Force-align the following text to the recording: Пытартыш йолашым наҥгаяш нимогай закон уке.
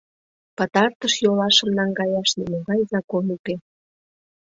Пытартыш 0.57 1.13
йолашым 1.25 1.69
наҥгаяш 1.77 2.29
нимогай 2.39 2.81
закон 2.93 3.25
уке. 3.35 3.55